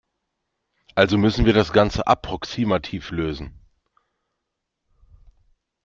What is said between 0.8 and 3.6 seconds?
Also müssen wir das Ganze approximativ lösen.